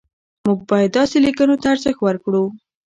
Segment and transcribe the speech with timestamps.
[0.45, 2.43] موږ باید داسې لیکنو ته ارزښت ورکړو.